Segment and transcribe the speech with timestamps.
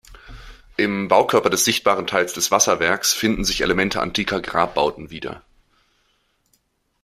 [0.77, 5.43] Im Baukörper des sichtbaren Teils des Wasserwerks finden sich Elemente antiker Grabbauten wieder.